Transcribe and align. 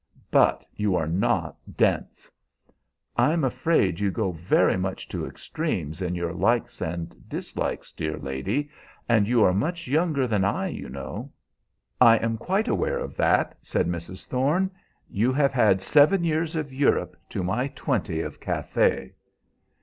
"But 0.31 0.65
you 0.75 0.95
are 0.95 1.05
not 1.05 1.57
dense!" 1.77 2.31
"I'm 3.17 3.43
afraid 3.43 3.99
you 3.99 4.09
go 4.09 4.31
very 4.31 4.75
much 4.75 5.07
to 5.09 5.27
extremes 5.27 6.01
in 6.01 6.15
your 6.15 6.33
likes 6.33 6.81
and 6.81 7.15
dislikes, 7.29 7.91
dear 7.91 8.17
lady, 8.17 8.71
and 9.07 9.27
you 9.27 9.43
are 9.43 9.53
much 9.53 9.87
younger 9.87 10.25
than 10.25 10.43
I, 10.43 10.69
you 10.69 10.89
know." 10.89 11.31
"I 12.01 12.17
am 12.17 12.39
quite 12.39 12.67
aware 12.67 12.97
of 12.97 13.15
that," 13.17 13.55
said 13.61 13.85
Mrs. 13.87 14.25
Thorne. 14.25 14.71
"You 15.07 15.31
have 15.33 15.51
had 15.53 15.81
seven 15.83 16.23
years 16.23 16.55
of 16.55 16.73
Europe 16.73 17.15
to 17.29 17.43
my 17.43 17.67
twenty 17.67 18.21
of 18.21 18.39
Cathay." 18.39 19.13